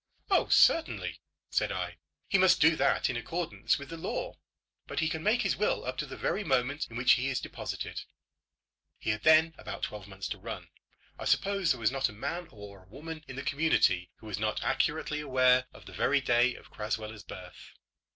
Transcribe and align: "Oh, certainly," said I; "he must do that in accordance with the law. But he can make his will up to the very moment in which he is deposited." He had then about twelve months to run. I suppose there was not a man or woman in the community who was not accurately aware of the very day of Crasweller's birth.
"Oh, 0.31 0.47
certainly," 0.49 1.19
said 1.51 1.71
I; 1.71 1.97
"he 2.27 2.39
must 2.39 2.59
do 2.59 2.75
that 2.75 3.07
in 3.07 3.15
accordance 3.15 3.77
with 3.77 3.89
the 3.89 3.97
law. 3.97 4.37
But 4.87 4.99
he 4.99 5.07
can 5.07 5.21
make 5.21 5.43
his 5.43 5.55
will 5.55 5.85
up 5.85 5.95
to 5.99 6.07
the 6.07 6.17
very 6.17 6.43
moment 6.43 6.87
in 6.89 6.97
which 6.97 7.11
he 7.11 7.29
is 7.29 7.39
deposited." 7.39 8.01
He 8.97 9.11
had 9.11 9.21
then 9.21 9.53
about 9.59 9.83
twelve 9.83 10.07
months 10.07 10.27
to 10.29 10.39
run. 10.39 10.69
I 11.19 11.25
suppose 11.25 11.69
there 11.69 11.79
was 11.79 11.91
not 11.91 12.09
a 12.09 12.13
man 12.13 12.47
or 12.49 12.85
woman 12.89 13.23
in 13.27 13.35
the 13.35 13.43
community 13.43 14.09
who 14.15 14.25
was 14.25 14.39
not 14.39 14.63
accurately 14.63 15.19
aware 15.19 15.67
of 15.71 15.85
the 15.85 15.93
very 15.93 16.19
day 16.19 16.55
of 16.55 16.71
Crasweller's 16.71 17.21
birth. 17.23 17.73